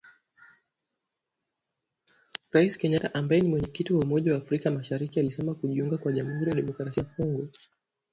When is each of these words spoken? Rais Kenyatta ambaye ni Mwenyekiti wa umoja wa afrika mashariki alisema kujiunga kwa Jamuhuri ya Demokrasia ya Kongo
Rais 2.51 2.77
Kenyatta 2.79 3.13
ambaye 3.13 3.41
ni 3.41 3.47
Mwenyekiti 3.49 3.93
wa 3.93 3.99
umoja 3.99 4.31
wa 4.33 4.37
afrika 4.37 4.71
mashariki 4.71 5.19
alisema 5.19 5.55
kujiunga 5.55 5.97
kwa 5.97 6.11
Jamuhuri 6.11 6.49
ya 6.49 6.55
Demokrasia 6.55 7.03
ya 7.03 7.09
Kongo 7.09 7.47